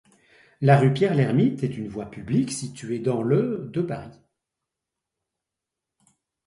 La 0.61 0.79
rue 0.79 0.91
Pierre-L'Ermite 0.95 1.61
est 1.63 1.77
une 1.77 1.87
voie 1.87 2.09
publique 2.09 2.51
située 2.51 2.97
dans 2.97 3.21
le 3.21 3.69
de 3.71 3.83
Paris. 3.83 4.19